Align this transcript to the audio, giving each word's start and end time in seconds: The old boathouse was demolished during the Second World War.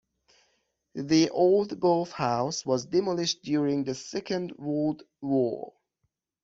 The 0.95 1.29
old 1.29 1.79
boathouse 1.79 2.65
was 2.65 2.87
demolished 2.87 3.43
during 3.43 3.83
the 3.83 3.93
Second 3.93 4.51
World 4.57 5.03
War. 5.21 5.73